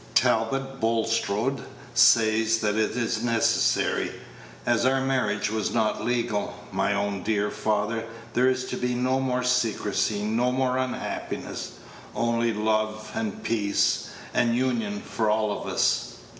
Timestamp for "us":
15.71-16.15